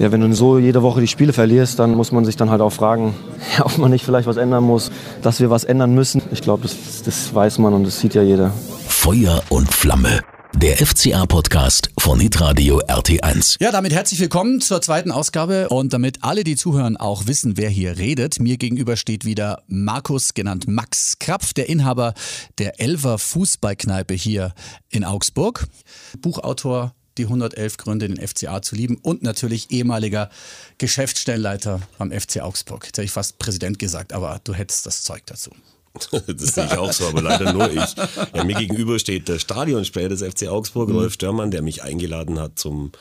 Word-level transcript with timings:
Ja, 0.00 0.12
wenn 0.12 0.20
du 0.20 0.32
so 0.32 0.60
jede 0.60 0.84
Woche 0.84 1.00
die 1.00 1.08
Spiele 1.08 1.32
verlierst, 1.32 1.80
dann 1.80 1.90
muss 1.96 2.12
man 2.12 2.24
sich 2.24 2.36
dann 2.36 2.50
halt 2.50 2.60
auch 2.60 2.70
fragen, 2.70 3.16
ja, 3.58 3.66
ob 3.66 3.78
man 3.78 3.90
nicht 3.90 4.04
vielleicht 4.04 4.28
was 4.28 4.36
ändern 4.36 4.62
muss, 4.62 4.92
dass 5.22 5.40
wir 5.40 5.50
was 5.50 5.64
ändern 5.64 5.92
müssen. 5.92 6.22
Ich 6.30 6.40
glaube, 6.40 6.62
das, 6.62 7.02
das 7.02 7.34
weiß 7.34 7.58
man 7.58 7.74
und 7.74 7.82
das 7.82 7.98
sieht 7.98 8.14
ja 8.14 8.22
jeder. 8.22 8.52
Feuer 8.86 9.42
und 9.48 9.74
Flamme. 9.74 10.20
Der 10.54 10.76
FCA-Podcast 10.76 11.90
von 11.98 12.20
Hitradio 12.20 12.80
RT1. 12.86 13.56
Ja, 13.60 13.72
damit 13.72 13.92
herzlich 13.92 14.20
willkommen 14.20 14.60
zur 14.60 14.80
zweiten 14.80 15.10
Ausgabe 15.10 15.68
und 15.68 15.92
damit 15.92 16.18
alle, 16.22 16.44
die 16.44 16.54
zuhören, 16.54 16.96
auch 16.96 17.26
wissen, 17.26 17.56
wer 17.56 17.68
hier 17.68 17.98
redet. 17.98 18.38
Mir 18.38 18.56
gegenüber 18.56 18.96
steht 18.96 19.24
wieder 19.24 19.64
Markus, 19.66 20.32
genannt 20.32 20.68
Max 20.68 21.18
Krapf, 21.18 21.54
der 21.54 21.68
Inhaber 21.68 22.14
der 22.58 22.80
Elver 22.80 23.18
Fußballkneipe 23.18 24.14
hier 24.14 24.52
in 24.90 25.04
Augsburg. 25.04 25.66
Buchautor, 26.20 26.92
die 27.18 27.24
111 27.24 27.76
Gründe, 27.76 28.08
den 28.08 28.26
FCA 28.26 28.62
zu 28.62 28.74
lieben 28.74 28.96
und 29.02 29.22
natürlich 29.22 29.70
ehemaliger 29.70 30.30
Geschäftsstellenleiter 30.78 31.80
beim 31.98 32.12
FC 32.12 32.40
Augsburg. 32.40 32.84
Jetzt 32.86 32.98
hätte 32.98 33.04
ich 33.04 33.10
fast 33.10 33.38
Präsident 33.38 33.78
gesagt, 33.78 34.12
aber 34.12 34.40
du 34.44 34.54
hättest 34.54 34.86
das 34.86 35.02
Zeug 35.02 35.22
dazu. 35.26 35.50
Das 36.26 36.54
sehe 36.54 36.66
ich 36.66 36.76
auch 36.76 36.92
so, 36.92 37.06
aber 37.06 37.22
leider 37.22 37.52
nur 37.52 37.70
ich. 37.70 37.94
Ja, 38.34 38.44
mir 38.44 38.54
gegenüber 38.54 38.98
steht 38.98 39.28
der 39.28 39.38
Stadionsprecher 39.38 40.08
des 40.08 40.22
FC 40.22 40.48
Augsburg, 40.48 40.90
Rolf 40.90 41.14
Störmann, 41.14 41.50
der 41.50 41.62
mich 41.62 41.82
eingeladen 41.82 42.38
hat 42.38 42.58
zum 42.58 42.92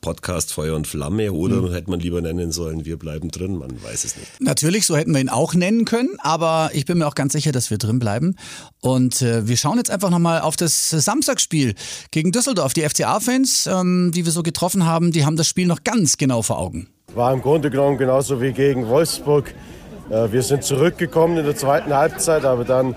Podcast 0.00 0.52
Feuer 0.52 0.76
und 0.76 0.86
Flamme. 0.86 1.32
Oder 1.32 1.62
mhm. 1.62 1.72
hätte 1.72 1.90
man 1.90 2.00
lieber 2.00 2.20
nennen 2.20 2.52
sollen, 2.52 2.84
wir 2.84 2.96
bleiben 2.96 3.30
drin, 3.30 3.58
man 3.58 3.82
weiß 3.82 4.04
es 4.04 4.16
nicht. 4.16 4.40
Natürlich, 4.40 4.86
so 4.86 4.96
hätten 4.96 5.12
wir 5.12 5.20
ihn 5.20 5.28
auch 5.28 5.54
nennen 5.54 5.84
können, 5.84 6.10
aber 6.20 6.70
ich 6.74 6.84
bin 6.84 6.98
mir 6.98 7.06
auch 7.06 7.14
ganz 7.14 7.32
sicher, 7.32 7.52
dass 7.52 7.70
wir 7.70 7.78
drin 7.78 7.98
bleiben. 7.98 8.36
Und 8.80 9.22
äh, 9.22 9.48
wir 9.48 9.56
schauen 9.56 9.78
jetzt 9.78 9.90
einfach 9.90 10.10
nochmal 10.10 10.40
auf 10.40 10.56
das 10.56 10.90
Samstagsspiel 10.90 11.74
gegen 12.10 12.32
Düsseldorf. 12.32 12.72
Die 12.72 12.82
FCA-Fans, 12.82 13.66
ähm, 13.66 14.12
die 14.14 14.24
wir 14.24 14.32
so 14.32 14.42
getroffen 14.42 14.86
haben, 14.86 15.12
die 15.12 15.24
haben 15.24 15.36
das 15.36 15.48
Spiel 15.48 15.66
noch 15.66 15.82
ganz 15.82 16.16
genau 16.16 16.42
vor 16.42 16.58
Augen. 16.58 16.88
War 17.14 17.32
im 17.32 17.40
Grunde 17.40 17.70
genommen 17.70 17.98
genauso 17.98 18.40
wie 18.40 18.52
gegen 18.52 18.86
Wolfsburg 18.88 19.54
wir 20.08 20.42
sind 20.42 20.62
zurückgekommen 20.62 21.38
in 21.38 21.44
der 21.44 21.56
zweiten 21.56 21.92
Halbzeit, 21.94 22.44
aber 22.44 22.64
dann 22.64 22.94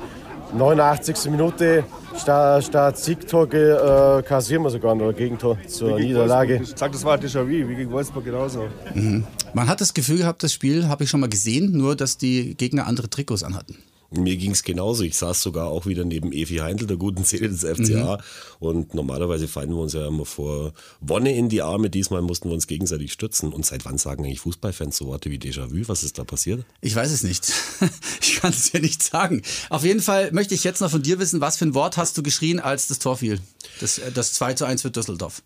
89. 0.53 1.31
Minute 1.31 1.83
statt, 2.17 2.63
statt 2.63 2.97
Siegtor 2.97 3.51
äh, 3.53 4.23
kassieren 4.23 4.63
wir 4.63 4.69
sogar 4.69 4.95
noch 4.95 5.09
ein 5.09 5.15
Gegentor 5.15 5.57
zur 5.67 5.99
Niederlage. 5.99 6.61
Ich 6.63 6.73
sag, 6.75 6.91
das 6.91 7.03
war 7.03 7.17
Déjà-vu, 7.17 7.47
wie 7.47 7.75
gegen 7.75 7.91
Wolfsburg 7.91 8.25
genauso. 8.25 8.67
Mhm. 8.93 9.25
Man 9.53 9.67
hat 9.67 9.81
das 9.81 9.93
Gefühl 9.93 10.17
gehabt, 10.17 10.43
das 10.43 10.53
Spiel 10.53 10.87
habe 10.87 11.03
ich 11.03 11.09
schon 11.09 11.19
mal 11.19 11.29
gesehen, 11.29 11.71
nur 11.77 11.95
dass 11.95 12.17
die 12.17 12.55
Gegner 12.55 12.87
andere 12.87 13.09
Trikots 13.09 13.43
anhatten. 13.43 13.77
Mir 14.11 14.37
ging 14.37 14.51
es 14.51 14.63
genauso. 14.63 15.03
Ich 15.03 15.17
saß 15.17 15.41
sogar 15.41 15.67
auch 15.67 15.85
wieder 15.85 16.03
neben 16.03 16.31
Evi 16.31 16.57
Heindl, 16.57 16.87
der 16.87 16.97
guten 16.97 17.23
Seele 17.23 17.49
des 17.49 17.63
FCA. 17.63 18.17
Mhm. 18.17 18.23
Und 18.59 18.93
normalerweise 18.93 19.47
fallen 19.47 19.69
wir 19.69 19.77
uns 19.77 19.93
ja 19.93 20.07
immer 20.07 20.25
vor 20.25 20.73
Wonne 20.99 21.35
in 21.35 21.49
die 21.49 21.61
Arme. 21.61 21.89
Diesmal 21.89 22.21
mussten 22.21 22.49
wir 22.49 22.55
uns 22.55 22.65
gegenseitig 22.65 23.13
stützen. 23.13 23.53
Und 23.53 23.65
seit 23.65 23.85
wann 23.85 23.97
sagen 23.97 24.23
eigentlich 24.23 24.39
Fußballfans 24.39 24.97
so 24.97 25.07
Worte 25.07 25.29
wie 25.29 25.37
Déjà-vu? 25.37 25.87
Was 25.87 26.03
ist 26.03 26.17
da 26.17 26.23
passiert? 26.23 26.65
Ich 26.81 26.95
weiß 26.95 27.11
es 27.11 27.23
nicht. 27.23 27.53
ich 28.21 28.35
kann 28.37 28.51
es 28.51 28.71
dir 28.71 28.81
nicht 28.81 29.03
sagen. 29.03 29.43
Auf 29.69 29.83
jeden 29.83 30.01
Fall 30.01 30.31
möchte 30.31 30.55
ich 30.55 30.63
jetzt 30.63 30.81
noch 30.81 30.89
von 30.89 31.03
dir 31.03 31.19
wissen, 31.19 31.39
was 31.39 31.57
für 31.57 31.65
ein 31.65 31.75
Wort 31.75 31.97
hast 31.97 32.17
du 32.17 32.23
geschrien, 32.23 32.59
als 32.59 32.87
das 32.87 32.97
Tor 32.97 33.17
fiel? 33.17 33.39
Das, 33.79 33.99
äh, 33.99 34.11
das 34.11 34.33
2 34.33 34.53
zu 34.53 34.65
1 34.65 34.81
für 34.81 34.91
Düsseldorf. 34.91 35.43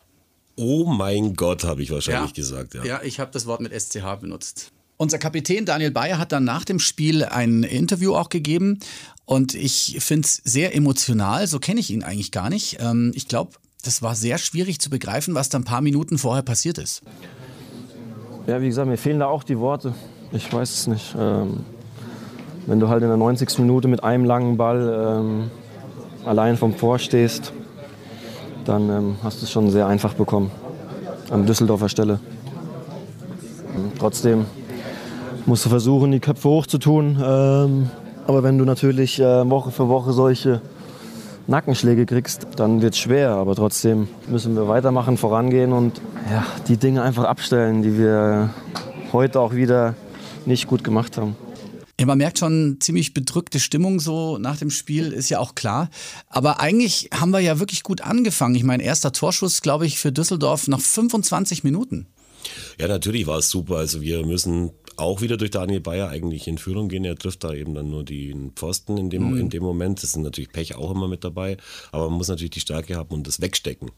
Oh 0.55 0.85
mein 0.85 1.33
Gott, 1.33 1.63
habe 1.63 1.81
ich 1.81 1.91
wahrscheinlich 1.91 2.31
ja. 2.31 2.35
gesagt. 2.35 2.75
Ja, 2.75 2.85
ja 2.85 3.01
ich 3.03 3.19
habe 3.19 3.31
das 3.31 3.45
Wort 3.45 3.59
mit 3.59 3.73
SCH 3.73 4.19
benutzt. 4.21 4.71
Unser 4.97 5.17
Kapitän 5.17 5.65
Daniel 5.65 5.91
Bayer 5.91 6.17
hat 6.17 6.31
dann 6.31 6.43
nach 6.43 6.65
dem 6.65 6.79
Spiel 6.79 7.25
ein 7.25 7.63
Interview 7.63 8.15
auch 8.15 8.29
gegeben 8.29 8.79
und 9.25 9.55
ich 9.55 9.97
finde 9.99 10.27
es 10.27 10.41
sehr 10.43 10.75
emotional. 10.75 11.47
So 11.47 11.59
kenne 11.59 11.79
ich 11.79 11.91
ihn 11.91 12.03
eigentlich 12.03 12.31
gar 12.31 12.49
nicht. 12.49 12.77
Ähm, 12.79 13.11
ich 13.15 13.27
glaube, 13.27 13.53
das 13.83 14.01
war 14.01 14.15
sehr 14.15 14.37
schwierig 14.37 14.79
zu 14.79 14.89
begreifen, 14.89 15.35
was 15.35 15.49
da 15.49 15.57
ein 15.57 15.63
paar 15.63 15.81
Minuten 15.81 16.17
vorher 16.17 16.43
passiert 16.43 16.77
ist. 16.77 17.01
Ja, 18.47 18.61
wie 18.61 18.67
gesagt, 18.67 18.87
mir 18.87 18.97
fehlen 18.97 19.19
da 19.19 19.27
auch 19.27 19.43
die 19.43 19.57
Worte. 19.57 19.93
Ich 20.31 20.51
weiß 20.51 20.71
es 20.71 20.87
nicht. 20.87 21.15
Ähm, 21.17 21.61
wenn 22.67 22.79
du 22.79 22.87
halt 22.87 23.01
in 23.01 23.09
der 23.09 23.17
90. 23.17 23.59
Minute 23.59 23.87
mit 23.87 24.03
einem 24.03 24.25
langen 24.25 24.57
Ball 24.57 25.19
ähm, 25.19 25.51
allein 26.25 26.57
vom 26.57 26.77
Tor 26.77 26.99
stehst, 26.99 27.51
dann 28.65 29.17
hast 29.21 29.41
du 29.41 29.45
es 29.45 29.51
schon 29.51 29.69
sehr 29.71 29.87
einfach 29.87 30.13
bekommen. 30.13 30.49
An 31.29 31.45
Düsseldorfer 31.45 31.89
Stelle. 31.89 32.19
Trotzdem 33.99 34.45
musst 35.45 35.65
du 35.65 35.69
versuchen, 35.69 36.11
die 36.11 36.19
Köpfe 36.19 36.49
hochzutun. 36.49 37.17
Ähm, 37.23 37.89
aber 38.27 38.43
wenn 38.43 38.57
du 38.57 38.65
natürlich 38.65 39.19
äh, 39.19 39.49
Woche 39.49 39.71
für 39.71 39.89
Woche 39.89 40.13
solche 40.13 40.61
Nackenschläge 41.47 42.05
kriegst, 42.05 42.47
dann 42.55 42.81
wird 42.81 42.93
es 42.93 42.99
schwer. 42.99 43.31
Aber 43.31 43.55
trotzdem 43.55 44.07
müssen 44.27 44.55
wir 44.55 44.67
weitermachen, 44.67 45.17
vorangehen 45.17 45.73
und 45.73 46.01
ja, 46.31 46.45
die 46.67 46.77
Dinge 46.77 47.01
einfach 47.01 47.25
abstellen, 47.25 47.81
die 47.81 47.97
wir 47.97 48.49
heute 49.11 49.39
auch 49.39 49.53
wieder 49.53 49.95
nicht 50.45 50.67
gut 50.67 50.83
gemacht 50.83 51.17
haben. 51.17 51.35
Ja, 51.99 52.07
man 52.07 52.17
merkt 52.17 52.39
schon 52.39 52.77
ziemlich 52.79 53.13
bedrückte 53.13 53.59
Stimmung 53.59 53.99
so 53.99 54.37
nach 54.39 54.57
dem 54.57 54.71
Spiel, 54.71 55.11
ist 55.11 55.29
ja 55.29 55.39
auch 55.39 55.53
klar. 55.53 55.89
Aber 56.27 56.59
eigentlich 56.59 57.09
haben 57.13 57.31
wir 57.31 57.39
ja 57.39 57.59
wirklich 57.59 57.83
gut 57.83 58.01
angefangen. 58.01 58.55
Ich 58.55 58.63
meine, 58.63 58.83
erster 58.83 59.11
Torschuss, 59.11 59.61
glaube 59.61 59.85
ich, 59.85 59.99
für 59.99 60.11
Düsseldorf 60.11 60.67
nach 60.67 60.79
25 60.79 61.63
Minuten. 61.63 62.07
Ja, 62.79 62.87
natürlich 62.87 63.27
war 63.27 63.37
es 63.37 63.49
super. 63.49 63.77
Also 63.77 64.01
wir 64.01 64.25
müssen 64.25 64.71
auch 64.97 65.21
wieder 65.21 65.37
durch 65.37 65.51
Daniel 65.51 65.79
Bayer 65.79 66.09
eigentlich 66.09 66.47
in 66.47 66.57
Führung 66.57 66.89
gehen. 66.89 67.05
Er 67.05 67.15
trifft 67.15 67.43
da 67.43 67.53
eben 67.53 67.73
dann 67.73 67.89
nur 67.89 68.03
den 68.03 68.51
Pfosten 68.51 68.97
in 68.97 69.09
dem, 69.09 69.31
mhm. 69.31 69.39
in 69.39 69.49
dem 69.49 69.63
Moment. 69.63 70.01
Das 70.01 70.11
ist 70.11 70.17
natürlich 70.17 70.51
Pech 70.51 70.75
auch 70.75 70.91
immer 70.91 71.07
mit 71.07 71.23
dabei. 71.23 71.57
Aber 71.91 72.09
man 72.09 72.17
muss 72.17 72.27
natürlich 72.27 72.51
die 72.51 72.59
Stärke 72.59 72.95
haben 72.95 73.13
und 73.13 73.27
das 73.27 73.41
wegstecken. 73.41 73.91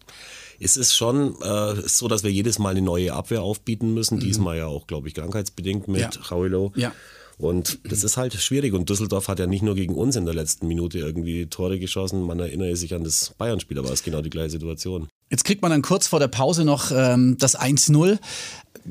Es 0.59 0.77
ist 0.77 0.95
schon 0.95 1.35
äh, 1.41 1.75
so, 1.85 2.07
dass 2.07 2.23
wir 2.23 2.31
jedes 2.31 2.59
Mal 2.59 2.69
eine 2.69 2.81
neue 2.81 3.13
Abwehr 3.13 3.41
aufbieten 3.41 3.93
müssen. 3.93 4.17
Mhm. 4.17 4.21
Diesmal 4.21 4.57
ja 4.57 4.67
auch, 4.67 4.87
glaube 4.87 5.07
ich, 5.07 5.13
krankheitsbedingt 5.13 5.87
mit 5.87 6.01
ja. 6.01 6.09
Rauilo. 6.31 6.71
Ja. 6.75 6.93
Und 7.37 7.79
das 7.91 8.03
ist 8.03 8.17
halt 8.17 8.33
schwierig. 8.33 8.73
Und 8.73 8.89
Düsseldorf 8.89 9.27
hat 9.27 9.39
ja 9.39 9.47
nicht 9.47 9.61
nur 9.61 9.75
gegen 9.75 9.95
uns 9.95 10.15
in 10.15 10.25
der 10.25 10.33
letzten 10.33 10.67
Minute 10.67 10.99
irgendwie 10.99 11.47
Tore 11.47 11.79
geschossen. 11.79 12.21
Man 12.21 12.39
erinnere 12.39 12.75
sich 12.75 12.93
an 12.93 13.03
das 13.03 13.33
Bayern-Spiel, 13.37 13.83
war 13.83 13.91
es 13.91 14.03
genau 14.03 14.21
die 14.21 14.29
gleiche 14.29 14.51
Situation. 14.51 15.09
Jetzt 15.29 15.43
kriegt 15.43 15.61
man 15.61 15.71
dann 15.71 15.81
kurz 15.81 16.07
vor 16.07 16.19
der 16.19 16.27
Pause 16.27 16.63
noch 16.63 16.91
ähm, 16.91 17.35
das 17.39 17.59
1-0 17.59 18.19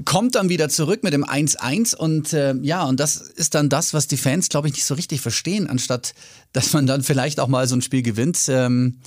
kommt 0.05 0.35
dann 0.35 0.49
wieder 0.49 0.69
zurück 0.69 1.03
mit 1.03 1.13
dem 1.13 1.25
1-1 1.25 1.95
und 1.95 2.33
äh, 2.33 2.55
ja, 2.63 2.85
und 2.85 2.99
das 2.99 3.17
ist 3.17 3.55
dann 3.55 3.69
das, 3.69 3.95
was 3.95 4.07
die 4.07 4.17
Fans, 4.17 4.49
glaube 4.49 4.69
ich, 4.69 4.75
nicht 4.75 4.85
so 4.85 4.95
richtig 4.95 5.21
verstehen, 5.21 5.69
anstatt 5.69 6.15
dass 6.53 6.73
man 6.73 6.87
dann 6.87 7.03
vielleicht 7.03 7.41
auch 7.41 7.49
mal 7.49 7.67
so 7.67 7.77
ein 7.77 7.83
Spiel 7.83 8.03
gewinnt, 8.03 8.41
ähm, 8.49 8.99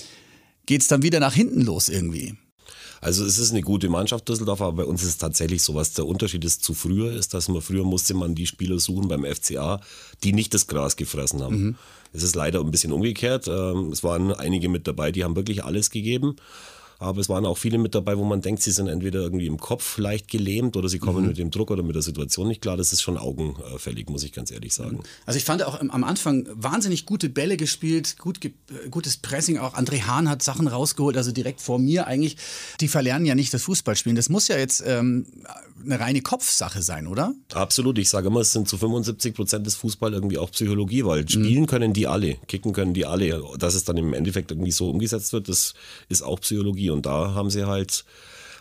geht 0.66 0.82
es 0.82 0.88
dann 0.88 1.02
wieder 1.02 1.20
nach 1.20 1.34
hinten 1.34 1.62
los 1.62 1.90
irgendwie. 1.90 2.36
Also 3.00 3.24
es 3.26 3.38
ist 3.38 3.52
eine 3.52 3.62
gute 3.62 3.90
Mannschaft 3.90 4.28
Düsseldorf, 4.28 4.62
aber 4.62 4.84
bei 4.84 4.86
uns 4.86 5.04
ist 5.04 5.10
es 5.10 5.18
tatsächlich 5.18 5.62
so, 5.62 5.76
was 5.76 5.94
der 5.94 6.06
Unterschied 6.06 6.44
ist 6.44 6.64
zu 6.64 6.74
früher, 6.74 7.12
ist, 7.12 7.34
dass 7.34 7.48
man 7.48 7.62
früher 7.62 7.84
musste 7.84 8.14
man 8.14 8.34
die 8.34 8.48
Spieler 8.48 8.80
suchen 8.80 9.08
beim 9.08 9.24
FCA, 9.24 9.82
die 10.24 10.34
nicht 10.34 10.54
das 10.54 10.68
Gras 10.68 10.96
gefressen 10.96 11.42
haben. 11.42 11.62
Mhm. 11.62 11.76
Es 12.14 12.24
ist 12.24 12.36
leider 12.36 12.60
ein 12.62 12.72
bisschen 12.72 12.92
umgekehrt. 12.92 13.48
Ähm, 13.48 13.92
es 13.92 14.04
waren 14.04 14.34
einige 14.34 14.70
mit 14.70 14.88
dabei, 14.88 15.12
die 15.12 15.24
haben 15.24 15.36
wirklich 15.36 15.64
alles 15.64 15.90
gegeben. 15.90 16.38
Aber 17.00 17.22
es 17.22 17.30
waren 17.30 17.46
auch 17.46 17.58
viele 17.58 17.78
mit 17.78 17.94
dabei, 17.94 18.18
wo 18.18 18.24
man 18.24 18.42
denkt, 18.42 18.64
sie 18.64 18.72
sind 18.72 18.88
entweder 18.88 19.20
irgendwie 19.20 19.46
im 19.46 19.58
Kopf 19.58 19.98
leicht 19.98 20.28
gelähmt 20.30 20.76
oder 20.76 20.90
sie 20.90 21.00
kommen 21.00 21.22
mhm. 21.22 21.28
mit 21.28 21.38
dem 21.38 21.52
Druck 21.52 21.70
oder 21.70 21.84
mit 21.84 21.96
der 21.96 22.02
Situation 22.02 22.48
nicht 22.48 22.62
klar. 22.62 22.78
Das 22.78 22.92
ist 22.92 23.02
schon 23.02 23.18
augenfällig, 23.18 24.10
muss 24.10 24.24
ich 24.24 24.34
ganz 24.34 24.52
ehrlich 24.52 24.74
sagen. 24.74 25.00
Also 25.26 25.38
ich 25.38 25.46
fand 25.46 25.64
auch 25.64 25.80
am 25.80 26.04
Anfang 26.04 26.48
wahnsinnig 26.52 27.06
gute 27.06 27.30
Bälle 27.30 27.58
gespielt, 27.58 28.18
gut, 28.18 28.40
gutes 28.90 29.18
Pressing. 29.18 29.60
Auch 29.60 29.76
André 29.76 30.04
Hahn 30.04 30.28
hat 30.30 30.42
Sachen 30.42 30.68
rausgeholt, 30.68 31.18
also 31.18 31.32
direkt 31.32 31.62
vor 31.62 31.78
mir 31.78 32.08
eigentlich. 32.08 32.38
Die 32.82 32.88
verlernen 32.88 33.26
ja 33.26 33.36
nicht 33.36 33.54
das 33.54 33.64
Fußballspielen. 33.64 34.16
Das 34.16 34.30
muss 34.30 34.48
ja 34.48 34.58
jetzt 34.58 34.84
ähm, 34.86 35.28
eine 35.86 36.00
reine 36.00 36.22
Kopfsache 36.22 36.82
sein, 36.82 37.06
oder? 37.08 37.34
Absolut. 37.54 38.00
Ich 38.00 38.10
sage 38.10 38.28
immer, 38.28 38.40
es 38.40 38.52
sind 38.52 38.68
zu 38.68 38.78
75 38.78 39.36
Prozent 39.36 39.68
des 39.68 39.76
Fußball 39.76 40.14
irgendwie 40.14 40.38
auch 40.38 40.52
Psychologie, 40.52 41.06
weil 41.06 41.22
mhm. 41.22 41.28
spielen 41.28 41.62
mhm. 41.62 41.68
können 41.68 41.94
die 41.94 42.08
alle, 42.08 42.36
kicken 42.48 42.74
können 42.74 42.94
die 42.94 43.06
alle. 43.06 43.44
Dass 43.60 43.76
es 43.76 43.84
dann 43.84 43.98
im 43.98 44.14
Endeffekt 44.14 44.52
irgendwie 44.52 44.72
so 44.72 44.90
umgesetzt 44.90 45.34
wird, 45.34 45.48
das 45.48 45.76
ist 46.10 46.24
auch 46.24 46.40
Psychologie. 46.42 46.87
Und 46.90 47.06
da 47.06 47.34
haben 47.34 47.50
sie 47.50 47.66
halt 47.66 48.06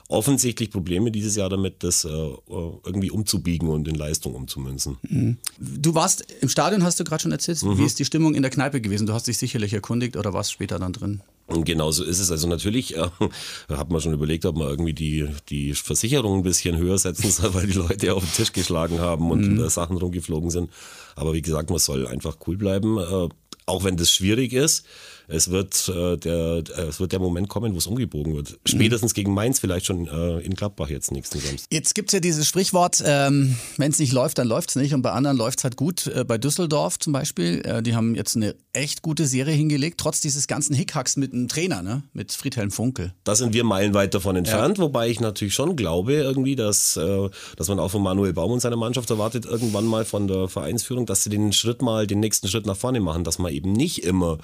offensichtlich 0.09 0.71
Probleme 0.71 1.11
dieses 1.11 1.37
Jahr 1.37 1.49
damit, 1.49 1.83
das 1.83 2.05
äh, 2.05 2.09
irgendwie 2.09 3.11
umzubiegen 3.11 3.69
und 3.69 3.89
in 3.89 3.97
Leistung 3.97 4.35
umzumünzen. 4.35 4.99
Mhm. 5.09 5.39
Du 5.59 5.95
warst 5.95 6.25
im 6.41 6.49
Stadion, 6.49 6.85
hast 6.85 7.01
du 7.01 7.05
gerade 7.05 7.23
schon 7.23 7.33
erzählt. 7.33 7.63
Mhm. 7.63 7.79
Wie 7.79 7.85
ist 7.85 7.99
die 7.99 8.05
Stimmung 8.05 8.35
in 8.35 8.43
der 8.43 8.51
Kneipe 8.51 8.81
gewesen? 8.81 9.07
Du 9.07 9.13
hast 9.13 9.27
dich 9.27 9.39
sicherlich 9.39 9.73
erkundigt 9.73 10.17
oder 10.17 10.33
warst 10.33 10.53
später 10.53 10.79
dann 10.79 10.93
drin? 10.93 11.23
Genau 11.49 11.93
so 11.93 12.03
ist 12.03 12.19
es. 12.19 12.31
Also 12.31 12.49
natürlich 12.49 12.97
äh, 12.97 13.09
hat 13.69 13.91
man 13.91 14.01
schon 14.01 14.13
überlegt, 14.13 14.45
ob 14.47 14.57
man 14.57 14.69
irgendwie 14.69 14.93
die, 14.93 15.29
die 15.49 15.75
Versicherung 15.75 16.39
ein 16.39 16.43
bisschen 16.43 16.77
höher 16.77 16.99
setzen 16.99 17.31
soll, 17.31 17.55
weil 17.55 17.67
die 17.67 17.73
Leute 17.73 18.15
auf 18.15 18.25
den 18.25 18.33
Tisch 18.33 18.53
geschlagen 18.53 19.01
haben 19.01 19.31
und 19.31 19.57
mhm. 19.57 19.69
Sachen 19.69 19.97
rumgeflogen 19.97 20.51
sind. 20.51 20.71
Aber 21.15 21.35
wie 21.35 21.43
gesagt, 21.43 21.71
man 21.71 21.79
soll 21.79 22.07
einfach 22.07 22.37
cool 22.47 22.57
bleiben, 22.57 22.99
äh, 22.99 23.29
auch 23.67 23.85
wenn 23.85 23.97
das 23.97 24.11
schwierig 24.11 24.53
ist. 24.53 24.87
Es 25.29 25.51
wird, 25.51 25.89
äh, 25.89 26.17
der, 26.17 26.63
äh, 26.77 26.83
es 26.83 27.01
wird 27.01 27.13
der 27.13 27.19
Moment 27.19 27.49
kommen, 27.49 27.75
wo 27.75 27.79
es 27.79 27.87
umgebogen 27.87 28.35
wird. 28.35 28.59
Spätestens 28.65 29.15
gegen 29.15 29.35
Mainz, 29.35 29.59
vielleicht 29.59 29.87
schon 29.87 30.07
äh, 30.07 30.39
in 30.39 30.55
Gladbach 30.55 30.89
jetzt 30.89 31.11
nächsten 31.11 31.41
Samstag. 31.41 31.67
Jetzt 31.71 31.95
gibt 31.95 32.11
es 32.11 32.13
ja 32.13 32.21
dieses 32.21 32.47
Sprichwort, 32.47 33.03
ähm, 33.05 33.57
wenn 33.77 33.91
es 33.91 33.99
nicht 33.99 34.13
läuft, 34.13 34.39
dann 34.39 34.49
läuft 34.49 34.71
es 34.71 34.77
nicht. 34.77 34.95
Und 34.95 35.03
bei 35.03 35.11
anderen 35.11 35.37
läuft 35.37 35.59
es 35.59 35.65
halt 35.65 35.77
gut. 35.77 36.07
Äh, 36.07 36.25
bei 36.25 36.39
Düsseldorf 36.39 36.99
zum 36.99 37.13
Beispiel, 37.13 37.63
äh, 37.65 37.83
die 37.83 37.95
haben 37.95 38.15
jetzt 38.15 38.37
eine 38.37 38.55
echt 38.73 39.03
gute 39.03 39.27
Serie 39.27 39.55
hingelegt, 39.55 39.99
trotz 39.99 40.21
dieses 40.21 40.47
ganzen 40.47 40.75
Hickhacks 40.75 41.17
mit 41.17 41.33
dem 41.33 41.49
Trainer, 41.49 41.83
ne? 41.83 42.03
mit 42.13 42.33
Friedhelm 42.33 42.71
Funkel. 42.71 43.13
Da 43.25 43.35
sind 43.35 43.53
wir 43.53 43.65
meilenweit 43.65 44.15
davon 44.15 44.37
entfernt, 44.37 44.79
ja. 44.79 44.85
wobei 44.85 45.09
ich 45.09 45.21
natürlich 45.21 45.55
schon 45.55 45.77
glaube 45.77 46.15
irgendwie, 46.15 46.57
dass, 46.57 46.97
äh, 46.97 47.29
dass 47.57 47.69
man 47.69 47.81
auch 47.81 47.91
von 47.91 48.03
Manuel 48.03 48.33
Baum 48.33 48.53
und 48.53 48.61
seiner 48.61 48.77
Mannschaft 48.77 49.11
erwartet, 49.11 49.47
irgendwann 49.47 49.87
mal 49.87 50.05
von 50.05 50.29
der 50.29 50.49
Vereinsführung, 50.49 51.07
dass 51.07 51.25
sie 51.25 51.31
den 51.31 51.53
Schritt 51.53 51.83
mal, 51.83 52.07
den 52.07 52.21
nächsten 52.21 52.49
Schritt 52.49 52.67
nach 52.67 52.77
vorne 52.77 53.01
machen, 53.01 53.25
dass 53.25 53.39
man 53.39 53.53
eben 53.53 53.73
nicht 53.73 54.05
immer 54.05 54.39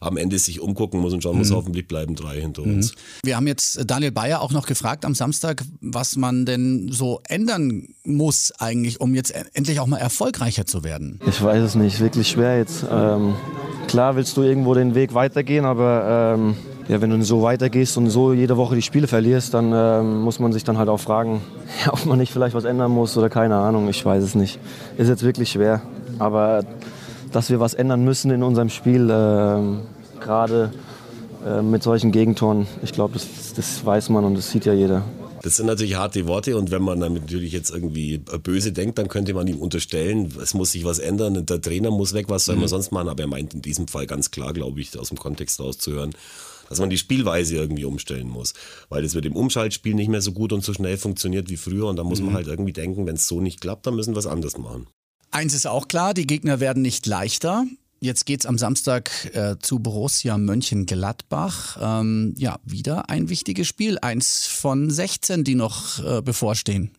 am 0.00 0.16
Ende 0.16 0.23
sich 0.30 0.60
umgucken 0.60 1.00
muss 1.00 1.12
und 1.12 1.22
schauen 1.22 1.38
muss, 1.38 1.50
mhm. 1.50 1.56
hoffentlich 1.56 1.88
bleiben 1.88 2.14
drei 2.14 2.40
hinter 2.40 2.62
uns. 2.62 2.92
Mhm. 2.92 2.98
Wir 3.24 3.36
haben 3.36 3.46
jetzt 3.46 3.80
Daniel 3.86 4.12
Bayer 4.12 4.40
auch 4.40 4.52
noch 4.52 4.66
gefragt 4.66 5.04
am 5.04 5.14
Samstag, 5.14 5.64
was 5.80 6.16
man 6.16 6.46
denn 6.46 6.88
so 6.90 7.20
ändern 7.28 7.88
muss 8.04 8.52
eigentlich, 8.58 9.00
um 9.00 9.14
jetzt 9.14 9.34
endlich 9.54 9.80
auch 9.80 9.86
mal 9.86 9.98
erfolgreicher 9.98 10.66
zu 10.66 10.84
werden. 10.84 11.20
Ich 11.26 11.42
weiß 11.42 11.62
es 11.62 11.74
nicht, 11.74 12.00
wirklich 12.00 12.28
schwer 12.28 12.58
jetzt. 12.58 12.84
Ähm, 12.90 13.34
klar 13.86 14.16
willst 14.16 14.36
du 14.36 14.42
irgendwo 14.42 14.74
den 14.74 14.94
Weg 14.94 15.14
weitergehen, 15.14 15.64
aber 15.64 16.36
ähm, 16.36 16.56
ja, 16.88 17.00
wenn 17.00 17.10
du 17.10 17.22
so 17.22 17.42
weitergehst 17.42 17.96
und 17.96 18.10
so 18.10 18.32
jede 18.32 18.56
Woche 18.56 18.74
die 18.74 18.82
Spiele 18.82 19.06
verlierst, 19.06 19.54
dann 19.54 19.72
ähm, 19.74 20.20
muss 20.20 20.38
man 20.38 20.52
sich 20.52 20.64
dann 20.64 20.76
halt 20.76 20.88
auch 20.88 21.00
fragen, 21.00 21.40
ja, 21.84 21.92
ob 21.92 22.04
man 22.06 22.18
nicht 22.18 22.32
vielleicht 22.32 22.54
was 22.54 22.64
ändern 22.64 22.90
muss 22.90 23.16
oder 23.16 23.30
keine 23.30 23.56
Ahnung, 23.56 23.88
ich 23.88 24.04
weiß 24.04 24.22
es 24.22 24.34
nicht. 24.34 24.58
Ist 24.98 25.08
jetzt 25.08 25.22
wirklich 25.22 25.50
schwer, 25.50 25.82
aber 26.18 26.64
dass 27.32 27.50
wir 27.50 27.58
was 27.58 27.74
ändern 27.74 28.04
müssen 28.04 28.30
in 28.30 28.42
unserem 28.42 28.68
Spiel, 28.68 29.10
äh, 29.10 29.93
gerade 30.24 30.72
äh, 31.46 31.62
mit 31.62 31.82
solchen 31.82 32.10
Gegentoren. 32.10 32.66
Ich 32.82 32.92
glaube, 32.92 33.14
das, 33.14 33.54
das 33.54 33.84
weiß 33.84 34.08
man 34.08 34.24
und 34.24 34.34
das 34.34 34.50
sieht 34.50 34.64
ja 34.64 34.72
jeder. 34.72 35.04
Das 35.42 35.56
sind 35.56 35.66
natürlich 35.66 35.96
harte 35.96 36.26
Worte 36.26 36.56
und 36.56 36.70
wenn 36.70 36.80
man 36.80 37.00
damit 37.00 37.24
natürlich 37.24 37.52
jetzt 37.52 37.68
irgendwie 37.68 38.16
böse 38.16 38.72
denkt, 38.72 38.96
dann 38.96 39.08
könnte 39.08 39.34
man 39.34 39.46
ihm 39.46 39.58
unterstellen, 39.58 40.32
es 40.40 40.54
muss 40.54 40.72
sich 40.72 40.86
was 40.86 40.98
ändern, 40.98 41.44
der 41.44 41.60
Trainer 41.60 41.90
muss 41.90 42.14
weg, 42.14 42.30
was 42.30 42.46
soll 42.46 42.54
man 42.54 42.64
mhm. 42.64 42.68
sonst 42.68 42.92
machen? 42.92 43.10
Aber 43.10 43.22
er 43.22 43.26
meint 43.26 43.52
in 43.52 43.60
diesem 43.60 43.86
Fall 43.86 44.06
ganz 44.06 44.30
klar, 44.30 44.54
glaube 44.54 44.80
ich, 44.80 44.98
aus 44.98 45.08
dem 45.08 45.18
Kontext 45.18 45.60
rauszuhören, 45.60 46.14
dass 46.70 46.80
man 46.80 46.88
die 46.88 46.96
Spielweise 46.96 47.56
irgendwie 47.56 47.84
umstellen 47.84 48.30
muss. 48.30 48.54
Weil 48.88 49.04
es 49.04 49.14
mit 49.14 49.26
dem 49.26 49.36
Umschaltspiel 49.36 49.94
nicht 49.94 50.08
mehr 50.08 50.22
so 50.22 50.32
gut 50.32 50.54
und 50.54 50.64
so 50.64 50.72
schnell 50.72 50.96
funktioniert 50.96 51.50
wie 51.50 51.58
früher 51.58 51.88
und 51.88 51.96
da 51.96 52.04
muss 52.04 52.20
mhm. 52.20 52.26
man 52.26 52.36
halt 52.36 52.46
irgendwie 52.46 52.72
denken, 52.72 53.06
wenn 53.06 53.16
es 53.16 53.28
so 53.28 53.42
nicht 53.42 53.60
klappt, 53.60 53.86
dann 53.86 53.96
müssen 53.96 54.14
wir 54.14 54.16
was 54.16 54.26
anderes 54.26 54.56
machen. 54.56 54.86
Eins 55.30 55.52
ist 55.52 55.66
auch 55.66 55.88
klar, 55.88 56.14
die 56.14 56.26
Gegner 56.26 56.58
werden 56.58 56.80
nicht 56.80 57.04
leichter. 57.06 57.66
Jetzt 58.04 58.26
geht 58.26 58.40
es 58.40 58.46
am 58.46 58.58
Samstag 58.58 59.10
äh, 59.32 59.56
zu 59.58 59.78
Borussia 59.78 60.36
Mönchengladbach. 60.36 61.78
Ähm, 61.80 62.34
ja, 62.36 62.58
wieder 62.62 63.08
ein 63.08 63.30
wichtiges 63.30 63.66
Spiel. 63.66 63.96
Eins 63.98 64.44
von 64.44 64.90
16, 64.90 65.42
die 65.42 65.54
noch 65.54 66.04
äh, 66.04 66.20
bevorstehen. 66.20 66.90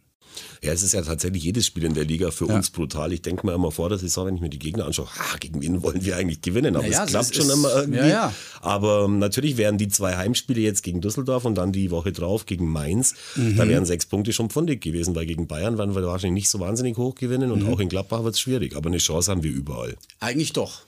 Ja, 0.64 0.74
es 0.74 0.82
ist 0.82 0.94
ja 0.94 1.04
tatsächlich 1.04 1.44
jedes 1.44 1.68
Spiel 1.68 1.84
in 1.84 1.94
der 1.94 2.06
Liga 2.06 2.32
für 2.32 2.48
ja. 2.48 2.56
uns 2.56 2.72
brutal. 2.72 3.14
Ich 3.14 3.22
denke 3.22 3.46
mir 3.46 3.54
immer 3.54 3.70
vor 3.70 3.90
der 3.90 4.00
Saison, 4.00 4.26
wenn 4.26 4.36
ich 4.36 4.42
mir 4.42 4.50
die 4.50 4.58
Gegner 4.58 4.88
anschaue, 4.88 5.06
ha, 5.06 5.38
gegen 5.40 5.62
wen 5.62 5.84
wollen 5.84 6.04
wir 6.04 6.18
eigentlich 6.18 6.42
gewinnen? 6.42 6.76
Aber 6.76 6.88
ja, 6.88 7.04
es 7.04 7.12
klappt 7.12 7.36
schon 7.36 7.52
immer 7.52 7.70
irgendwie. 7.72 8.00
Ja, 8.00 8.34
Aber 8.62 9.06
ähm, 9.06 9.20
natürlich 9.20 9.58
wären 9.58 9.78
die 9.78 9.90
zwei 9.90 10.18
Heimspiele 10.18 10.62
jetzt 10.62 10.82
gegen 10.82 11.02
Düsseldorf 11.02 11.46
und 11.46 11.54
dann 11.54 11.72
die 11.72 11.92
Woche 11.92 12.14
drauf 12.14 12.48
gegen 12.48 12.68
Mainz, 12.68 13.14
mhm. 13.36 13.58
da 13.58 13.68
wären 13.70 13.86
sechs 13.86 14.08
Punkte 14.08 14.34
schon 14.34 14.50
pfundig 14.50 14.82
gewesen, 14.82 15.14
weil 15.14 15.28
gegen 15.28 15.46
Bayern 15.46 15.78
werden 15.78 15.94
wir 15.94 16.02
wahrscheinlich 16.02 16.46
nicht 16.46 16.50
so 16.50 16.60
wahnsinnig 16.60 16.98
hoch 16.98 17.14
gewinnen 17.14 17.52
und 17.52 17.62
mhm. 17.62 17.72
auch 17.72 17.80
in 17.80 17.90
Gladbach 17.90 18.24
wird 18.24 18.34
es 18.34 18.40
schwierig. 18.40 18.76
Aber 18.76 18.88
eine 18.88 18.98
Chance 18.98 19.30
haben 19.30 19.44
wir 19.44 19.52
überall. 19.52 19.96
Eigentlich 20.20 20.52
doch. 20.52 20.82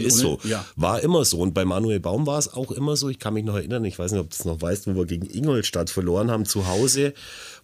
Ja, 0.00 0.06
ist 0.06 0.18
so. 0.18 0.38
Ja. 0.44 0.64
War 0.76 1.02
immer 1.02 1.24
so. 1.24 1.38
Und 1.38 1.54
bei 1.54 1.64
Manuel 1.64 2.00
Baum 2.00 2.26
war 2.26 2.38
es 2.38 2.52
auch 2.52 2.70
immer 2.70 2.96
so. 2.96 3.08
Ich 3.08 3.18
kann 3.18 3.34
mich 3.34 3.44
noch 3.44 3.56
erinnern, 3.56 3.84
ich 3.84 3.98
weiß 3.98 4.12
nicht, 4.12 4.20
ob 4.20 4.30
du 4.30 4.36
es 4.38 4.44
noch 4.44 4.60
weißt, 4.60 4.86
wo 4.86 4.94
wir 4.94 5.06
gegen 5.06 5.28
Ingolstadt 5.28 5.90
verloren 5.90 6.30
haben 6.30 6.44
zu 6.44 6.66
Hause, 6.66 7.14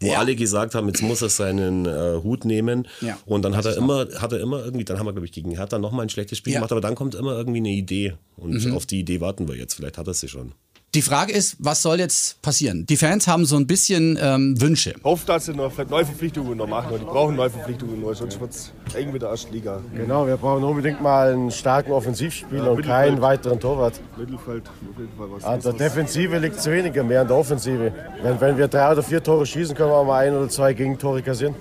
wo 0.00 0.08
ja. 0.08 0.18
alle 0.18 0.36
gesagt 0.36 0.74
haben, 0.74 0.88
jetzt 0.88 1.02
muss 1.02 1.22
er 1.22 1.28
seinen 1.28 1.86
äh, 1.86 2.20
Hut 2.22 2.44
nehmen. 2.44 2.88
Ja. 3.00 3.18
Und 3.26 3.42
dann 3.42 3.56
hat 3.56 3.66
er 3.66 3.76
immer, 3.76 4.06
hat 4.16 4.32
er 4.32 4.40
immer 4.40 4.64
irgendwie, 4.64 4.84
dann 4.84 4.98
haben 4.98 5.06
wir, 5.06 5.12
glaube 5.12 5.26
ich, 5.26 5.32
gegen 5.32 5.52
Hertha 5.52 5.78
nochmal 5.78 6.06
ein 6.06 6.10
schlechtes 6.10 6.38
Spiel 6.38 6.54
gemacht, 6.54 6.72
aber 6.72 6.80
dann 6.80 6.94
kommt 6.94 7.14
immer 7.14 7.32
irgendwie 7.36 7.58
eine 7.58 7.70
Idee. 7.70 8.14
Und 8.36 8.64
mhm. 8.64 8.74
auf 8.74 8.86
die 8.86 9.00
Idee 9.00 9.20
warten 9.20 9.48
wir 9.48 9.56
jetzt. 9.56 9.74
Vielleicht 9.74 9.98
hat 9.98 10.06
er 10.06 10.14
sie 10.14 10.28
schon. 10.28 10.52
Die 10.92 11.02
Frage 11.02 11.32
ist, 11.32 11.54
was 11.60 11.82
soll 11.82 12.00
jetzt 12.00 12.42
passieren? 12.42 12.84
Die 12.84 12.96
Fans 12.96 13.28
haben 13.28 13.44
so 13.44 13.54
ein 13.54 13.68
bisschen 13.68 14.18
ähm, 14.20 14.60
Wünsche. 14.60 14.92
Hofft, 15.04 15.28
dass 15.28 15.44
sie 15.44 15.52
noch 15.52 15.70
Neuverpflichtungen 15.78 16.58
noch 16.58 16.66
machen. 16.66 16.98
Die 16.98 17.04
brauchen 17.04 17.36
Neuverpflichtungen 17.36 18.00
nur, 18.00 18.12
sonst 18.16 18.40
wird 18.40 18.50
es 18.50 18.72
eng 18.96 19.12
mit 19.12 19.22
der 19.22 19.28
Erstliga. 19.28 19.80
Genau, 19.94 20.26
wir 20.26 20.36
brauchen 20.36 20.64
unbedingt 20.64 21.00
mal 21.00 21.32
einen 21.32 21.52
starken 21.52 21.92
Offensivspieler 21.92 22.64
ja, 22.64 22.70
und 22.70 22.82
keinen 22.82 23.20
weiteren 23.20 23.60
Torwart. 23.60 24.00
Mittelfeld, 24.18 24.64
auf 24.66 24.98
jeden 24.98 25.16
Fall 25.16 25.28
was. 25.30 25.44
An 25.44 25.60
der 25.60 25.74
Defensive 25.74 26.38
liegt 26.38 26.56
es 26.56 26.66
weniger, 26.66 27.04
mehr 27.04 27.20
an 27.20 27.28
der 27.28 27.36
Offensive. 27.36 27.92
Wenn, 28.24 28.40
wenn 28.40 28.58
wir 28.58 28.66
drei 28.66 28.90
oder 28.90 29.04
vier 29.04 29.22
Tore 29.22 29.46
schießen, 29.46 29.76
können 29.76 29.90
wir 29.90 29.96
auch 29.96 30.04
mal 30.04 30.26
ein 30.26 30.34
oder 30.34 30.48
zwei 30.48 30.72
Gegentore 30.72 31.22
kassieren. 31.22 31.54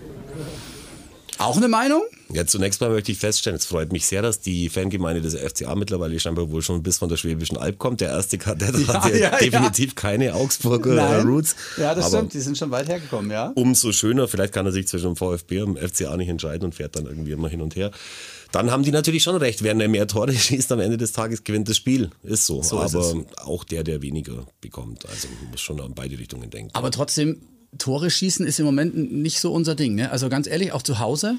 Auch 1.40 1.56
eine 1.56 1.70
Meinung? 1.70 2.02
Ja, 2.34 2.46
zunächst 2.46 2.82
mal 2.82 2.90
möchte 2.90 3.14
ich 3.14 3.18
feststellen, 3.18 3.58
es 3.58 3.66
freut 3.66 3.94
mich 3.94 4.06
sehr, 4.06 4.22
dass 4.22 4.42
die 4.42 4.68
Fangemeinde 4.70 5.22
des 5.22 5.36
FCA 5.36 5.74
mittlerweile 5.74 6.20
scheinbar 6.20 6.52
wohl 6.52 6.62
schon 6.62 6.84
bis 6.84 6.98
von 6.98 7.08
der 7.08 7.16
Schwäbischen 7.16 7.58
Alb 7.58 7.80
kommt. 7.80 8.02
Der 8.02 8.10
erste 8.10 8.38
Kadett 8.38 8.78
ja, 8.78 8.94
hatte 8.94 9.18
ja, 9.18 9.38
definitiv 9.38 9.92
ja. 9.92 9.96
keine 9.96 10.36
Augsburger 10.36 10.96
Nein. 10.96 11.26
Roots. 11.26 11.56
Ja, 11.78 11.96
das 11.96 12.10
stimmt, 12.10 12.34
die 12.34 12.42
sind 12.42 12.58
schon 12.58 12.72
weit 12.72 12.90
hergekommen, 12.90 13.32
ja. 13.32 13.54
Umso 13.56 13.94
schöner, 13.94 14.28
vielleicht 14.28 14.54
kann 14.54 14.66
er 14.66 14.74
sich 14.74 14.88
zwischen 14.88 15.14
dem 15.14 15.16
VfB 15.16 15.62
und 15.62 15.76
dem 15.76 15.90
FCA 15.90 16.18
nicht 16.18 16.30
entscheiden 16.30 16.66
und 16.66 16.76
fährt 16.76 16.98
dann 16.98 17.06
irgendwie 17.06 17.32
immer 17.32 17.48
hin 17.48 17.62
und 17.62 17.76
her. 17.78 17.92
Dann 18.52 18.70
haben 18.70 18.84
die 18.84 18.92
natürlich 18.92 19.24
schon 19.24 19.38
recht, 19.38 19.64
wer 19.64 19.76
mehr 19.76 20.08
Tore 20.08 20.34
schießt 20.38 20.72
am 20.74 20.82
Ende 20.82 20.98
des 20.98 21.14
Tages, 21.14 21.46
gewinnt 21.46 21.70
das 21.70 21.78
Spiel. 21.78 22.10
Ist 22.24 22.46
so. 22.46 22.62
so 22.62 22.80
Aber 22.80 23.00
ist 23.00 23.16
auch 23.38 23.64
der, 23.64 23.86
der 23.86 24.02
weniger 24.02 24.46
bekommt. 24.60 25.08
Also 25.08 25.30
man 25.42 25.52
muss 25.52 25.62
schon 25.62 25.80
an 25.80 25.94
beide 25.96 26.20
Richtungen 26.20 26.50
denken. 26.50 26.72
Aber 26.74 26.92
trotzdem, 26.92 27.42
Tore 27.78 28.10
schießen 28.10 28.46
ist 28.46 28.60
im 28.60 28.66
Moment 28.66 29.12
nicht 29.12 29.40
so 29.40 29.52
unser 29.52 29.76
Ding. 29.76 29.96
Ne? 29.96 30.12
Also 30.12 30.30
ganz 30.30 30.48
ehrlich, 30.48 30.72
auch 30.72 30.82
zu 30.82 31.00
Hause 31.00 31.38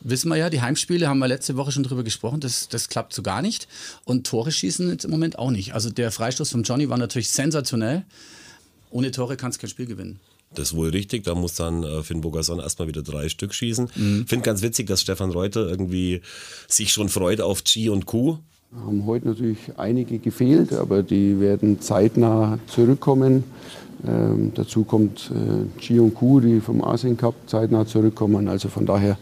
wissen 0.00 0.28
wir 0.28 0.36
ja, 0.36 0.50
die 0.50 0.60
Heimspiele 0.60 1.08
haben 1.08 1.18
wir 1.18 1.28
letzte 1.28 1.56
Woche 1.56 1.72
schon 1.72 1.82
drüber 1.82 2.04
gesprochen, 2.04 2.40
das, 2.40 2.68
das 2.68 2.88
klappt 2.88 3.12
so 3.12 3.22
gar 3.22 3.42
nicht. 3.42 3.68
Und 4.04 4.26
Tore 4.26 4.52
schießen 4.52 4.88
jetzt 4.90 5.04
im 5.04 5.10
Moment 5.10 5.38
auch 5.38 5.50
nicht. 5.50 5.74
Also 5.74 5.90
der 5.90 6.10
Freistoß 6.10 6.50
von 6.50 6.62
Johnny 6.62 6.88
war 6.88 6.98
natürlich 6.98 7.30
sensationell. 7.30 8.04
Ohne 8.90 9.10
Tore 9.10 9.36
kannst 9.36 9.58
du 9.58 9.60
kein 9.62 9.70
Spiel 9.70 9.86
gewinnen. 9.86 10.20
Das 10.54 10.68
ist 10.68 10.76
wohl 10.76 10.88
richtig. 10.90 11.24
Da 11.24 11.34
muss 11.34 11.54
dann 11.54 11.82
äh, 11.82 12.02
Finn 12.02 12.22
Bogason 12.22 12.58
erstmal 12.58 12.88
wieder 12.88 13.02
drei 13.02 13.28
Stück 13.28 13.52
schießen. 13.52 13.90
Mhm. 13.94 14.26
Finde 14.26 14.44
ganz 14.44 14.62
witzig, 14.62 14.86
dass 14.86 15.02
Stefan 15.02 15.30
Reuter 15.30 15.68
irgendwie 15.68 16.22
sich 16.68 16.92
schon 16.92 17.08
freut 17.08 17.40
auf 17.40 17.64
G 17.64 17.90
und 17.90 18.06
Q. 18.06 18.38
Haben 18.76 19.06
heute 19.06 19.28
natürlich 19.28 19.58
einige 19.78 20.18
gefehlt, 20.18 20.74
aber 20.74 21.02
die 21.02 21.40
werden 21.40 21.80
zeitnah 21.80 22.58
zurückkommen. 22.66 23.44
Ähm, 24.06 24.52
dazu 24.54 24.84
kommt 24.84 25.32
äh, 25.32 25.98
und 25.98 26.14
Ku, 26.14 26.38
die 26.38 26.60
vom 26.60 26.84
Asien 26.84 27.16
Cup 27.16 27.34
zeitnah 27.46 27.86
zurückkommen. 27.86 28.46
Also 28.46 28.68
von 28.68 28.84
daher 28.84 29.16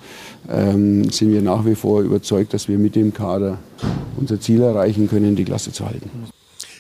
ähm, 0.51 1.09
sind 1.11 1.31
wir 1.31 1.43
nach 1.43 1.65
wie 1.65 1.77
vor 1.77 2.03
überzeugt, 2.03 2.55
dass 2.55 2.67
wir 2.67 2.77
mit 2.77 2.97
dem 2.97 3.15
Kader 3.15 3.59
unser 4.17 4.41
Ziel 4.41 4.63
erreichen 4.63 5.09
können, 5.09 5.37
die 5.37 5.45
Klasse 5.45 5.71
zu 5.71 5.87
halten. 5.87 6.11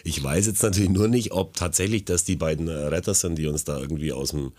Ich 0.06 0.22
weiß 0.22 0.46
jetzt 0.46 0.62
natürlich 0.62 0.88
nur 0.88 1.08
nicht, 1.08 1.32
ob 1.32 1.54
tatsächlich 1.54 2.04
das 2.04 2.22
die 2.22 2.36
beiden 2.36 2.68
Retter 2.68 3.12
sind, 3.12 3.38
die 3.38 3.48
uns 3.48 3.64
da 3.64 3.76
irgendwie 3.76 4.12
aus 4.12 4.30
dem, 4.30 4.52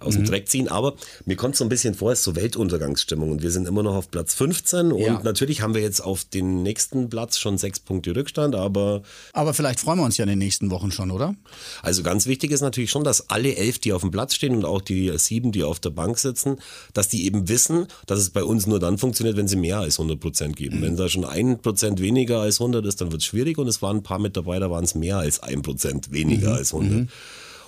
aus 0.00 0.14
dem 0.14 0.22
mhm. 0.22 0.28
Dreck 0.28 0.48
ziehen. 0.48 0.68
Aber 0.68 0.94
mir 1.26 1.36
kommt 1.36 1.56
so 1.56 1.64
ein 1.64 1.68
bisschen 1.68 1.94
vor, 1.94 2.10
es 2.10 2.20
ist 2.20 2.24
so 2.24 2.36
Weltuntergangsstimmung 2.36 3.30
und 3.30 3.42
wir 3.42 3.50
sind 3.50 3.68
immer 3.68 3.82
noch 3.82 3.94
auf 3.94 4.10
Platz 4.10 4.32
15 4.32 4.92
und 4.92 5.00
ja. 5.00 5.20
natürlich 5.22 5.60
haben 5.60 5.74
wir 5.74 5.82
jetzt 5.82 6.00
auf 6.00 6.24
den 6.24 6.62
nächsten 6.62 7.10
Platz 7.10 7.36
schon 7.36 7.58
sechs 7.58 7.80
Punkte 7.80 8.16
Rückstand, 8.16 8.54
aber. 8.54 9.02
Aber 9.34 9.52
vielleicht 9.52 9.78
freuen 9.80 9.98
wir 9.98 10.06
uns 10.06 10.16
ja 10.16 10.22
in 10.22 10.30
den 10.30 10.38
nächsten 10.38 10.70
Wochen 10.70 10.90
schon, 10.90 11.10
oder? 11.10 11.34
Also 11.82 12.02
ganz 12.02 12.24
wichtig 12.24 12.50
ist 12.50 12.62
natürlich 12.62 12.90
schon, 12.90 13.04
dass 13.04 13.28
alle 13.28 13.56
elf, 13.56 13.78
die 13.80 13.92
auf 13.92 14.00
dem 14.00 14.10
Platz 14.10 14.34
stehen 14.34 14.56
und 14.56 14.64
auch 14.64 14.80
die 14.80 15.12
sieben, 15.18 15.52
die 15.52 15.64
auf 15.64 15.80
der 15.80 15.90
Bank 15.90 16.18
sitzen, 16.18 16.56
dass 16.94 17.08
die 17.08 17.26
eben 17.26 17.50
wissen, 17.50 17.88
dass 18.06 18.20
es 18.20 18.30
bei 18.30 18.42
uns 18.42 18.66
nur 18.66 18.80
dann 18.80 18.96
funktioniert, 18.96 19.36
wenn 19.36 19.48
sie 19.48 19.56
mehr 19.56 19.80
als 19.80 19.98
100 19.98 20.18
Prozent 20.18 20.56
geben. 20.56 20.78
Mhm. 20.78 20.82
Wenn 20.82 20.96
da 20.96 21.10
schon 21.10 21.26
ein 21.26 21.60
Prozent 21.60 22.00
weniger 22.00 22.40
als 22.40 22.58
100 22.58 22.86
ist, 22.86 23.02
dann 23.02 23.12
wird 23.12 23.20
es 23.20 23.26
schwierig 23.26 23.58
und 23.58 23.68
es 23.68 23.82
waren 23.82 23.98
ein 23.98 24.02
paar 24.02 24.18
mit 24.18 24.34
dabei, 24.34 24.58
da 24.58 24.70
waren 24.70 24.84
es 24.84 24.93
mehr 24.94 25.18
als 25.18 25.42
ein 25.42 25.62
Prozent 25.62 26.12
weniger 26.12 26.50
mhm. 26.50 26.56
als 26.56 26.74
100. 26.74 26.92
Mhm. 26.98 27.08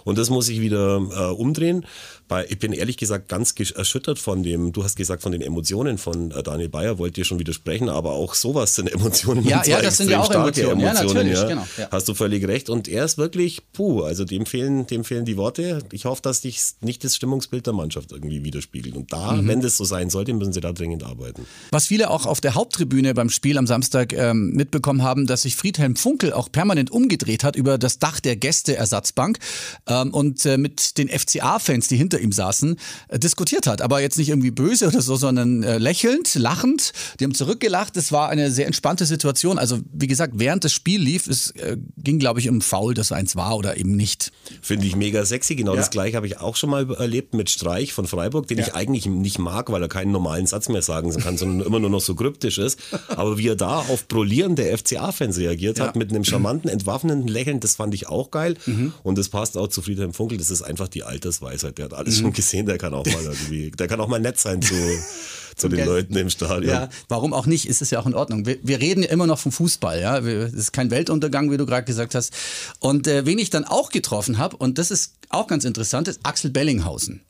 Und 0.05 0.19
das 0.19 0.31
muss 0.31 0.49
ich 0.49 0.61
wieder 0.61 0.97
äh, 0.99 1.33
umdrehen. 1.33 1.85
Bei, 2.29 2.47
ich 2.49 2.59
bin 2.59 2.73
ehrlich 2.73 2.97
gesagt 2.97 3.29
ganz 3.29 3.55
erschüttert 3.75 4.19
von 4.19 4.43
dem, 4.43 4.73
du 4.73 4.85
hast 4.85 4.97
gesagt, 4.97 5.23
von 5.23 5.33
den 5.33 5.41
Emotionen 5.41 5.99
von 5.99 6.31
äh, 6.31 6.43
Daniel 6.43 6.69
Bayer, 6.69 6.99
wollt 6.99 7.19
ihr 7.19 7.25
schon 7.25 7.39
widersprechen, 7.39 7.89
aber 7.89 8.13
auch 8.13 8.35
sowas 8.35 8.75
sind 8.75 8.93
Emotionen. 8.93 9.45
Ja, 9.45 9.63
ja 9.65 9.83
das 9.83 9.97
sind 9.97 10.11
ja 10.11 10.21
auch 10.21 10.31
Emotionen. 10.31 10.81
Emotionen 10.81 11.27
ja, 11.29 11.35
ja. 11.35 11.49
Genau, 11.49 11.67
ja. 11.77 11.89
Hast 11.91 12.09
du 12.09 12.15
völlig 12.15 12.47
recht. 12.47 12.71
Und 12.71 12.89
er 12.89 13.05
ist 13.05 13.19
wirklich, 13.19 13.63
puh, 13.73 14.03
also 14.03 14.25
dem 14.25 14.47
fehlen, 14.47 14.87
dem 14.87 15.05
fehlen 15.05 15.25
die 15.25 15.37
Worte. 15.37 15.81
Ich 15.93 16.05
hoffe, 16.05 16.23
dass 16.23 16.41
dich 16.43 16.61
nicht 16.81 17.03
das 17.03 17.17
Stimmungsbild 17.17 17.67
der 17.67 17.75
Mannschaft 17.75 18.13
irgendwie 18.13 18.45
widerspiegelt. 18.45 18.97
Und 18.97 19.13
da, 19.13 19.33
mhm. 19.33 19.49
wenn 19.49 19.61
das 19.61 19.77
so 19.77 19.85
sein 19.85 20.11
sollte, 20.11 20.33
müssen 20.33 20.53
sie 20.53 20.61
da 20.61 20.73
dringend 20.73 21.03
arbeiten. 21.03 21.47
Was 21.71 21.87
viele 21.87 22.11
auch 22.11 22.27
auf 22.27 22.41
der 22.41 22.55
Haupttribüne 22.55 23.15
beim 23.15 23.31
Spiel 23.31 23.59
am 23.59 23.67
Samstag 23.67 24.13
ähm, 24.13 24.53
mitbekommen 24.53 25.03
haben, 25.03 25.27
dass 25.27 25.43
sich 25.43 25.57
Friedhelm 25.57 25.97
Funkel 25.97 26.33
auch 26.33 26.51
permanent 26.51 26.91
umgedreht 26.91 27.45
hat 27.45 27.57
über 27.57 27.79
das 27.79 27.99
Dach 27.99 28.21
der 28.21 28.37
Gästeersatzbank. 28.37 29.39
Äh, 29.87 29.97
ähm, 29.97 30.13
und 30.13 30.45
äh, 30.47 30.59
mit 30.59 30.99
den 30.99 31.09
FCA-Fans, 31.09 31.89
die 31.89 31.97
hinter 31.97 32.16
ihm 32.21 32.33
saßen, 32.33 32.77
äh, 33.09 33.19
diskutiert 33.19 33.67
hat. 33.67 33.83
Aber 33.83 34.01
jetzt 34.01 34.19
nicht 34.19 34.29
irgendwie 34.29 34.51
böse 34.51 34.89
oder 34.89 35.01
so, 35.03 35.17
sondern 35.17 35.63
äh, 35.63 35.79
lächelnd, 35.79 36.35
lachend. 36.35 36.93
Die 37.21 37.25
haben 37.25 37.35
zurückgelacht. 37.35 37.97
Es 37.97 38.13
war 38.13 38.29
eine 38.29 38.51
sehr 38.51 38.67
entspannte 38.67 39.07
Situation. 39.07 39.59
Also 39.59 39.79
wie 39.93 40.07
gesagt, 40.07 40.35
während 40.37 40.65
das 40.65 40.73
Spiel 40.73 41.01
lief, 41.01 41.27
es 41.27 41.51
äh, 41.53 41.77
ging, 41.99 42.19
glaube 42.19 42.41
ich, 42.41 42.49
um 42.49 42.61
Foul, 42.61 42.95
das 42.95 43.13
eins 43.13 43.37
war 43.37 43.57
oder 43.57 43.77
eben 43.77 43.97
nicht. 43.97 44.33
Finde 44.63 44.87
ich 44.87 44.97
mega 44.97 45.25
sexy. 45.25 45.57
Genau 45.57 45.73
Ja. 45.73 45.79
das 45.81 45.91
gleiche 45.91 46.17
habe 46.17 46.27
ich 46.27 46.39
auch 46.41 46.57
schon 46.57 46.71
mal 46.71 46.91
erlebt 46.95 47.35
mit 47.35 47.51
Streich 47.51 47.93
von 47.93 48.07
Freiburg, 48.07 48.47
den 48.49 48.59
Ja. 48.59 48.67
ich 48.67 48.75
eigentlich 48.75 49.07
nicht 49.07 49.39
mag, 49.39 49.71
weil 49.71 49.83
er 49.83 49.89
keinen 49.89 50.13
normalen 50.13 50.47
Satz 50.47 50.69
mehr 50.69 50.83
sagen 50.83 51.11
kann, 51.17 51.37
sondern 51.39 51.67
immer 51.67 51.81
nur 51.81 51.91
noch 51.91 52.01
so 52.01 52.15
kryptisch 52.15 52.59
ist. 52.59 52.79
Aber 53.09 53.39
wie 53.39 53.49
er 53.49 53.57
da 53.57 53.79
auf 53.79 54.09
Brolieren 54.09 54.57
der 54.57 54.77
FCA-Fans 54.77 55.39
reagiert 55.39 55.81
hat, 55.81 55.95
Ja. 55.95 55.99
mit 55.99 56.11
einem 56.11 56.25
charmanten, 56.25 56.71
entwaffnenden 56.71 57.29
Lächeln, 57.29 57.61
das 57.61 57.77
fand 57.77 57.95
ich 57.95 58.09
auch 58.09 58.31
geil. 58.31 58.57
Mhm. 58.67 58.93
Und 59.03 59.19
das 59.19 59.29
passt 59.29 59.57
auch 59.57 59.69
zu 59.69 59.83
Friedhelm 59.83 60.13
Funkel. 60.13 60.39
Das 60.39 60.51
ist 60.51 60.63
einfach 60.63 60.89
die 60.89 61.03
Altersweisheit. 61.05 61.79
Der 61.79 61.87
hat 61.87 61.95
Mhm. 62.07 62.13
alles 62.13 62.21
schon 62.21 62.33
gesehen. 62.33 62.67
Der 62.67 62.79
kann 62.79 62.95
auch 62.95 63.05
mal 63.05 63.23
irgendwie, 63.23 63.71
der 63.71 63.89
kann 63.89 64.01
auch 64.01 64.09
mal 64.09 64.21
nett 64.21 64.39
sein 64.39 64.63
zu, 64.63 64.75
zu 65.57 65.69
den? 65.69 65.85
Leuten 65.85 66.17
im 66.17 66.31
Stadion. 66.31 66.73
Ja, 66.73 66.89
warum 67.09 67.33
auch 67.33 67.47
nicht? 67.47 67.67
Ist 67.69 67.83
es 67.83 67.91
ja 67.91 68.01
auch 68.01 68.07
in 68.07 68.15
Ordnung. 68.15 68.47
Wir, 68.47 68.59
wir 68.63 68.81
reden 68.81 69.03
ja 69.03 69.11
immer 69.11 69.27
noch 69.27 69.39
vom 69.39 69.53
Fußball, 69.53 70.01
ja. 70.01 70.19
Es 70.19 70.53
ist 70.53 70.73
kein 70.73 70.91
Weltuntergang, 70.91 71.51
wie 71.51 71.57
du 71.57 71.67
gerade 71.67 71.85
gesagt 71.85 72.15
hast. 72.15 72.33
Und 72.79 73.07
äh, 73.07 73.27
wen 73.27 73.39
ich 73.39 73.51
dann 73.51 73.65
auch 73.65 73.91
getroffen 73.91 74.39
habe, 74.39 74.57
und 74.57 74.79
das 74.79 74.91
ist 74.91 75.15
auch 75.29 75.47
ganz 75.47 75.65
interessant, 75.65 76.09
ist 76.09 76.21
Axel 76.23 76.51
Bellinghausen. 76.51 77.23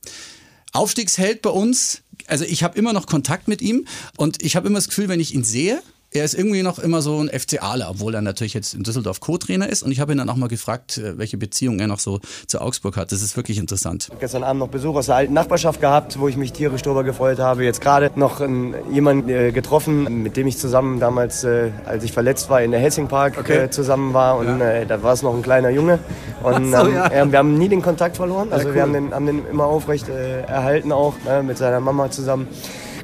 Aufstiegsheld 0.72 1.42
bei 1.42 1.50
uns. 1.50 2.02
Also 2.26 2.44
ich 2.44 2.62
habe 2.62 2.76
immer 2.78 2.92
noch 2.92 3.06
Kontakt 3.06 3.48
mit 3.48 3.62
ihm 3.62 3.86
und 4.16 4.42
ich 4.42 4.56
habe 4.56 4.66
immer 4.66 4.78
das 4.78 4.88
Gefühl, 4.88 5.08
wenn 5.08 5.20
ich 5.20 5.34
ihn 5.34 5.44
sehe, 5.44 5.82
er 6.10 6.24
ist 6.24 6.34
irgendwie 6.34 6.62
noch 6.62 6.78
immer 6.78 7.02
so 7.02 7.20
ein 7.20 7.28
FCAler, 7.28 7.90
obwohl 7.90 8.14
er 8.14 8.22
natürlich 8.22 8.54
jetzt 8.54 8.74
in 8.74 8.82
Düsseldorf 8.82 9.20
Co-Trainer 9.20 9.68
ist. 9.68 9.82
Und 9.82 9.92
ich 9.92 10.00
habe 10.00 10.12
ihn 10.12 10.18
dann 10.18 10.30
auch 10.30 10.36
mal 10.36 10.48
gefragt, 10.48 10.98
äh, 10.98 11.18
welche 11.18 11.36
Beziehung 11.36 11.78
er 11.80 11.86
noch 11.86 11.98
so 11.98 12.20
zu 12.46 12.60
Augsburg 12.60 12.96
hat. 12.96 13.12
Das 13.12 13.22
ist 13.22 13.36
wirklich 13.36 13.58
interessant. 13.58 14.08
Gestern 14.20 14.44
Abend 14.44 14.60
noch 14.60 14.68
Besuch 14.68 14.94
aus 14.96 15.06
der 15.06 15.16
alten 15.16 15.34
Nachbarschaft 15.34 15.80
gehabt, 15.80 16.18
wo 16.18 16.28
ich 16.28 16.36
mich 16.36 16.52
tierisch 16.52 16.82
drüber 16.82 17.04
gefreut 17.04 17.38
habe. 17.38 17.64
Jetzt 17.64 17.80
gerade 17.80 18.10
noch 18.14 18.40
ähm, 18.40 18.74
jemanden 18.90 19.28
äh, 19.28 19.52
getroffen, 19.52 20.22
mit 20.22 20.36
dem 20.36 20.46
ich 20.46 20.58
zusammen 20.58 21.00
damals, 21.00 21.44
äh, 21.44 21.70
als 21.84 22.04
ich 22.04 22.12
verletzt 22.12 22.48
war, 22.50 22.62
in 22.62 22.70
der 22.70 22.80
Hessingpark 22.80 23.48
äh, 23.48 23.70
zusammen 23.70 24.14
war. 24.14 24.38
Und 24.38 24.60
äh, 24.60 24.86
da 24.86 25.02
war 25.02 25.12
es 25.12 25.22
noch 25.22 25.34
ein 25.34 25.42
kleiner 25.42 25.70
Junge. 25.70 25.98
Und 26.42 26.70
so, 26.70 26.86
ähm, 26.86 26.94
ja. 26.94 27.32
wir 27.32 27.38
haben 27.38 27.58
nie 27.58 27.68
den 27.68 27.82
Kontakt 27.82 28.16
verloren. 28.16 28.52
Also 28.52 28.68
cool. 28.68 28.74
wir 28.74 28.82
haben 28.82 28.92
den, 28.92 29.12
haben 29.12 29.26
den 29.26 29.46
immer 29.46 29.64
aufrecht 29.64 30.08
erhalten 30.08 30.92
auch, 30.92 31.14
äh, 31.28 31.42
mit 31.42 31.58
seiner 31.58 31.80
Mama 31.80 32.10
zusammen. 32.10 32.48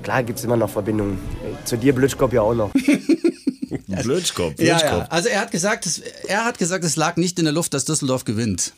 Klar 0.03 0.23
gibt 0.23 0.39
es 0.39 0.45
immer 0.45 0.57
noch 0.57 0.71
Verbindungen. 0.71 1.19
Zu 1.65 1.77
dir 1.77 1.95
Blödskop 1.95 2.33
ja 2.33 2.43
auch 2.43 2.55
noch. 2.55 2.71
Blödskopf, 3.87 4.55
Ja, 4.59 4.77
Blödskopf. 4.77 5.03
ja. 5.03 5.07
Also 5.11 5.29
er 5.29 5.41
hat 5.41 5.51
gesagt, 5.51 5.87
es, 5.87 5.99
er 5.99 6.45
hat 6.45 6.59
gesagt, 6.59 6.85
es 6.85 6.97
lag 6.97 7.17
nicht 7.17 7.39
in 7.39 7.45
der 7.45 7.55
Luft, 7.55 7.75
dass 7.75 7.85
Düsseldorf 7.85 8.25
gewinnt. 8.25 8.73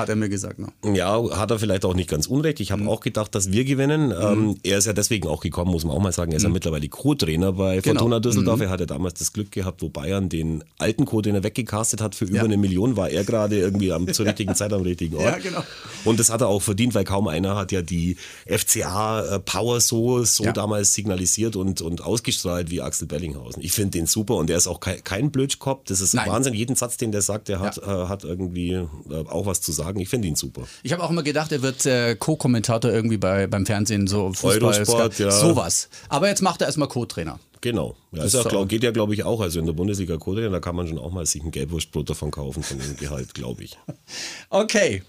Hat 0.00 0.08
er 0.08 0.16
mir 0.16 0.28
gesagt 0.28 0.58
noch. 0.58 0.70
Ja, 0.84 1.22
hat 1.38 1.50
er 1.50 1.58
vielleicht 1.58 1.84
auch 1.84 1.94
nicht 1.94 2.08
ganz 2.10 2.26
unrecht. 2.26 2.60
Ich 2.60 2.70
Mhm. 2.70 2.80
habe 2.80 2.90
auch 2.90 3.00
gedacht, 3.00 3.34
dass 3.34 3.52
wir 3.52 3.64
gewinnen. 3.64 4.12
Ähm, 4.18 4.56
er 4.62 4.78
ist 4.78 4.86
ja 4.86 4.92
deswegen 4.92 5.28
auch 5.28 5.40
gekommen, 5.40 5.70
muss 5.70 5.84
man 5.84 5.94
auch 5.96 6.00
mal 6.00 6.12
sagen. 6.12 6.32
Er 6.32 6.36
ist 6.38 6.42
ja 6.42 6.48
mittlerweile 6.48 6.88
Co-Trainer 6.88 7.52
bei 7.52 7.76
Mhm. 7.76 7.82
Genau. 7.82 7.98
Fortuna 8.00 8.20
Düsseldorf. 8.20 8.60
Er 8.60 8.70
hatte 8.70 8.86
damals 8.86 9.14
das 9.14 9.32
Glück 9.32 9.50
gehabt, 9.52 9.82
wo 9.82 9.88
Bayern 9.88 10.28
den 10.28 10.64
alten 10.78 11.04
Co-Trainer 11.04 11.42
weggecastet 11.42 12.00
hat 12.00 12.14
für 12.14 12.24
über 12.24 12.36
Ja. 12.38 12.44
eine 12.44 12.56
Million, 12.56 12.96
war 12.96 13.10
er 13.10 13.24
gerade 13.24 13.58
irgendwie 13.58 13.92
am, 13.92 14.12
zur 14.12 14.26
richtigen 14.26 14.54
Zeit 14.54 14.72
am 14.72 14.82
richtigen 14.82 15.16
Ort. 15.16 15.24
Ja, 15.24 15.38
genau. 15.38 15.62
Und 16.04 16.18
das 16.20 16.30
hat 16.30 16.40
er 16.40 16.48
auch 16.48 16.62
verdient, 16.62 16.94
weil 16.94 17.04
kaum 17.04 17.28
einer 17.28 17.56
hat 17.56 17.72
ja 17.72 17.82
die 17.82 18.16
FCA-Power 18.46 19.80
so, 19.80 20.24
so 20.24 20.44
Ja. 20.44 20.52
damals 20.52 20.94
signalisiert 20.94 21.56
und, 21.56 21.80
und 21.82 22.02
ausgestrahlt 22.02 22.70
wie 22.70 22.80
Axel 22.80 23.06
Bellinghausen. 23.06 23.62
Ich 23.62 23.72
finde 23.72 23.92
den 23.98 24.06
super 24.06 24.36
und 24.36 24.50
er 24.50 24.56
ist 24.56 24.66
auch 24.66 24.80
kein, 24.80 25.02
kein 25.04 25.30
Blödkopf. 25.30 25.84
Das 25.86 26.00
ist 26.00 26.14
Nein. 26.14 26.28
Wahnsinn. 26.30 26.54
Jeden 26.54 26.76
Satz, 26.76 26.96
den 26.96 27.12
der 27.12 27.22
sagt, 27.22 27.48
der 27.48 27.60
hat, 27.60 27.78
äh, 27.78 27.82
hat 27.86 28.24
irgendwie 28.24 28.72
äh, 28.72 28.86
auch 29.28 29.46
was 29.46 29.60
zu 29.60 29.72
sagen. 29.72 29.89
Ich 29.98 30.08
finde 30.08 30.28
ihn 30.28 30.36
super. 30.36 30.62
Ich 30.82 30.92
habe 30.92 31.02
auch 31.02 31.10
immer 31.10 31.22
gedacht, 31.22 31.50
er 31.52 31.62
wird 31.62 31.86
äh, 31.86 32.14
Co-Kommentator 32.16 32.90
irgendwie 32.90 33.16
bei, 33.16 33.46
beim 33.46 33.66
Fernsehen, 33.66 34.06
so 34.06 34.32
Fußball, 34.32 34.62
Eurosport, 34.62 35.18
ja. 35.18 35.30
sowas. 35.30 35.88
Aber 36.08 36.28
jetzt 36.28 36.42
macht 36.42 36.60
er 36.60 36.66
erstmal 36.66 36.88
Co-Trainer. 36.88 37.38
Genau. 37.62 37.94
Ja, 38.12 38.22
Das 38.22 38.32
ist 38.32 38.40
ist 38.40 38.48
glaub, 38.48 38.64
auch- 38.64 38.68
geht 38.68 38.82
ja, 38.82 38.90
glaube 38.90 39.12
ich, 39.12 39.24
auch. 39.24 39.40
Also 39.40 39.60
in 39.60 39.66
der 39.66 39.74
Bundesliga 39.74 40.16
Kohle, 40.16 40.48
da 40.48 40.60
kann 40.60 40.74
man 40.74 40.88
schon 40.88 40.98
auch 40.98 41.10
mal 41.10 41.26
sich 41.26 41.42
ein 41.42 41.50
Gelbwurstbrot 41.50 42.08
davon 42.08 42.30
kaufen, 42.30 42.62
von 42.62 42.78
dem 42.78 42.96
Gehalt, 42.96 43.34
glaube 43.34 43.64
ich. 43.64 43.76
Okay, 44.52 45.02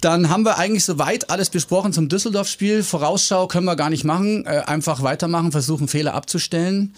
dann 0.00 0.30
haben 0.30 0.44
wir 0.44 0.56
eigentlich 0.58 0.84
soweit 0.84 1.28
alles 1.28 1.50
besprochen 1.50 1.92
zum 1.92 2.08
Düsseldorf-Spiel. 2.08 2.82
Vorausschau 2.82 3.46
können 3.48 3.66
wir 3.66 3.76
gar 3.76 3.90
nicht 3.90 4.04
machen. 4.04 4.46
Äh, 4.46 4.62
einfach 4.66 5.02
weitermachen, 5.02 5.52
versuchen 5.52 5.88
Fehler 5.88 6.14
abzustellen 6.14 6.94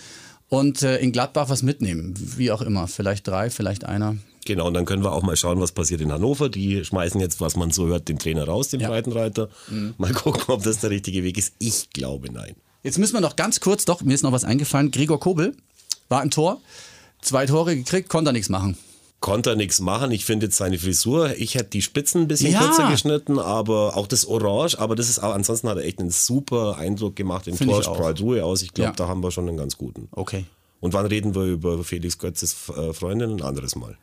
und 0.51 0.83
äh, 0.83 0.99
in 0.99 1.13
Gladbach 1.13 1.49
was 1.49 1.63
mitnehmen. 1.63 2.13
Wie 2.37 2.51
auch 2.51 2.61
immer. 2.61 2.87
Vielleicht 2.87 3.27
drei, 3.27 3.49
vielleicht 3.49 3.85
einer. 3.87 4.17
Genau, 4.45 4.67
und 4.67 4.75
dann 4.75 4.85
können 4.85 5.03
wir 5.05 5.13
auch 5.13 5.23
mal 5.23 5.37
schauen, 5.37 5.61
was 5.61 5.73
passiert 5.73 6.01
in 6.01 6.13
Hannover. 6.13 6.49
Die 6.49 6.85
schmeißen 6.85 7.21
jetzt, 7.21 7.41
was 7.41 7.57
man 7.57 7.71
so 7.71 7.87
hört, 7.87 8.09
den 8.09 8.19
Trainer 8.19 8.45
raus, 8.45 8.69
den 8.69 8.81
Ja. 8.81 8.89
Mhm. 8.89 8.93
Breitenreiter. 8.93 9.49
Mal 9.97 10.13
gucken, 10.13 10.43
ob 10.49 10.63
das 10.63 10.81
der 10.81 10.91
richtige 10.91 11.23
Weg 11.23 11.39
ist. 11.39 11.55
Ich 11.59 11.91
glaube 11.91 12.31
nein. 12.33 12.55
Jetzt 12.83 12.99
müssen 12.99 13.15
wir 13.15 13.21
noch 13.21 13.37
ganz 13.37 13.61
kurz, 13.61 13.85
doch, 13.85 14.03
mir 14.03 14.15
ist 14.15 14.23
noch 14.23 14.33
was 14.33 14.45
eingefallen. 14.45 14.91
Gregor 14.91 15.21
Kobel 15.21 15.55
war 16.09 16.23
im 16.23 16.31
Tor, 16.31 16.61
zwei 17.21 17.45
Tore 17.47 17.77
gekriegt, 17.77 18.09
konnte 18.09 18.31
er 18.31 18.33
nichts 18.33 18.49
machen. 18.49 18.77
Konnte 19.21 19.51
er 19.51 19.57
nichts 19.57 19.81
machen. 19.81 20.11
Ich 20.13 20.25
finde 20.25 20.47
jetzt 20.47 20.57
seine 20.57 20.79
Frisur, 20.79 21.37
ich 21.37 21.55
hätte 21.55 21.71
die 21.71 21.83
Spitzen 21.83 22.23
ein 22.23 22.29
bisschen 22.29 22.53
Ja. 22.53 22.61
kürzer 22.61 22.91
geschnitten, 22.91 23.39
aber 23.39 23.97
auch 23.97 24.07
das 24.07 24.25
Orange, 24.27 24.79
aber 24.79 24.97
das 24.97 25.11
ist 25.11 25.19
auch, 25.23 25.35
ansonsten 25.35 25.69
hat 25.69 25.77
er 25.77 25.85
echt 25.85 25.99
einen 26.01 26.11
super 26.11 26.79
Eindruck 26.79 27.17
gemacht 27.17 27.47
im 27.47 27.59
Tor, 27.59 27.83
strahlt 27.83 28.21
Ruhe 28.23 28.43
aus. 28.45 28.63
Ich 28.63 28.73
glaube, 28.73 28.91
Ja. 28.91 28.95
da 28.97 29.09
haben 29.09 29.23
wir 29.23 29.31
schon 29.31 29.47
einen 29.47 29.59
ganz 29.59 29.77
guten. 29.77 30.09
Okay. 30.13 30.47
Und 30.81 30.95
wann 30.95 31.05
reden 31.05 31.35
wir 31.35 31.43
über 31.45 31.85
Felix 31.85 32.17
Götzes 32.19 32.57
äh, 32.75 32.95
Freundin? 32.95 33.33
Ein 33.33 33.43
anderes 33.43 33.77
Mal. 33.77 33.99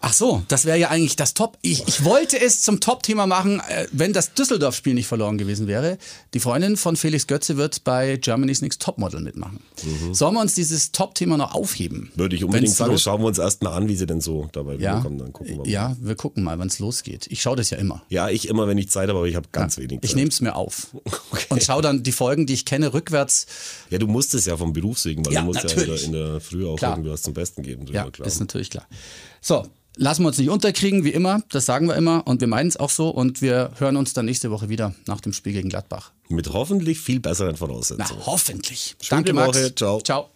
Ach 0.00 0.12
so, 0.12 0.42
das 0.48 0.66
wäre 0.66 0.78
ja 0.78 0.90
eigentlich 0.90 1.16
das 1.16 1.32
Top. 1.34 1.56
Ich, 1.62 1.88
ich 1.88 2.04
wollte 2.04 2.38
es 2.38 2.60
zum 2.60 2.80
Top-Thema 2.80 3.26
machen, 3.26 3.60
äh, 3.66 3.86
wenn 3.92 4.12
das 4.12 4.34
Düsseldorf-Spiel 4.34 4.92
nicht 4.94 5.06
verloren 5.06 5.38
gewesen 5.38 5.66
wäre. 5.66 5.96
Die 6.34 6.38
Freundin 6.40 6.76
von 6.76 6.96
Felix 6.96 7.26
Götze 7.26 7.56
wird 7.56 7.82
bei 7.82 8.16
Germany's 8.18 8.60
Next 8.60 8.82
Topmodel 8.82 9.20
mitmachen. 9.20 9.60
Sollen 10.12 10.34
wir 10.34 10.42
uns 10.42 10.54
dieses 10.54 10.92
Top-Thema 10.92 11.38
noch 11.38 11.54
aufheben? 11.54 12.10
Mhm. 12.14 12.18
Würde 12.18 12.36
ich 12.36 12.44
unbedingt 12.44 12.74
sagen. 12.74 12.96
Schauen 12.98 13.22
wir 13.22 13.26
uns 13.26 13.38
erst 13.38 13.62
mal 13.62 13.72
an, 13.72 13.88
wie 13.88 13.96
sie 13.96 14.06
denn 14.06 14.20
so 14.20 14.48
dabei 14.52 14.74
Ja, 14.74 14.92
rüberkommen. 14.98 15.18
Dann 15.18 15.32
gucken 15.32 15.52
wir 15.54 15.58
mal. 15.62 15.68
ja, 15.68 15.96
wir 15.98 16.14
gucken 16.14 16.44
mal, 16.44 16.58
wann 16.58 16.68
es 16.68 16.78
losgeht. 16.78 17.26
Ich 17.30 17.40
schaue 17.40 17.56
das 17.56 17.70
ja 17.70 17.78
immer. 17.78 18.02
Ja, 18.10 18.28
ich 18.28 18.48
immer, 18.48 18.68
wenn 18.68 18.76
ich 18.78 18.90
Zeit 18.90 19.08
habe, 19.08 19.18
aber 19.18 19.28
ich 19.28 19.34
habe 19.34 19.48
ganz 19.50 19.78
wenig 19.78 20.00
Zeit. 20.02 20.04
Ich 20.10 20.14
nehme 20.14 20.28
es 20.28 20.40
mir 20.42 20.54
auf 20.56 20.88
und 21.48 21.62
schaue 21.64 21.80
dann 21.82 22.02
die 22.02 22.12
Folgen, 22.12 22.46
die 22.46 22.52
ich 22.54 22.66
kenne, 22.66 22.92
rückwärts. 22.92 23.46
Ja, 23.90 23.96
du 23.98 24.06
musst 24.06 24.34
es 24.34 24.44
ja 24.44 24.56
vom 24.58 24.74
Beruf 24.74 25.02
wegen, 25.06 25.24
weil 25.24 25.32
Ja, 25.32 25.40
du 25.40 25.46
musst 25.46 25.64
natürlich. 25.64 26.02
ja 26.02 26.06
in 26.06 26.12
der, 26.12 26.26
in 26.26 26.32
der 26.32 26.40
Früh 26.42 26.66
auch 26.68 26.76
Klar. 26.76 26.92
irgendwie 26.92 27.10
was 27.10 27.22
zum 27.22 27.32
Besten 27.32 27.62
geben. 27.62 27.86
drüber, 27.86 27.98
Ja, 27.98 28.10
klar. 28.10 28.28
ist 28.28 28.38
natürlich 28.40 28.68
klar. 28.70 28.86
So, 29.46 29.64
lassen 29.94 30.24
wir 30.24 30.26
uns 30.26 30.38
nicht 30.38 30.50
unterkriegen, 30.50 31.04
wie 31.04 31.10
immer. 31.10 31.40
Das 31.50 31.66
sagen 31.66 31.86
wir 31.86 31.94
immer 31.94 32.26
und 32.26 32.40
wir 32.40 32.48
meinen 32.48 32.66
es 32.66 32.76
auch 32.76 32.90
so. 32.90 33.10
Und 33.10 33.42
wir 33.42 33.70
hören 33.78 33.96
uns 33.96 34.12
dann 34.12 34.24
nächste 34.26 34.50
Woche 34.50 34.68
wieder 34.68 34.92
nach 35.06 35.20
dem 35.20 35.32
Spiel 35.32 35.52
gegen 35.52 35.68
Gladbach. 35.68 36.10
Mit 36.28 36.52
hoffentlich 36.52 36.98
viel 36.98 37.20
besseren 37.20 37.52
Na, 37.52 37.56
Voraussetzungen. 37.56 38.26
hoffentlich. 38.26 38.96
Schöne 39.00 39.22
Danke, 39.22 39.32
Max. 39.34 39.56
Woche. 39.56 39.72
Ciao. 39.76 40.00
Ciao. 40.00 40.30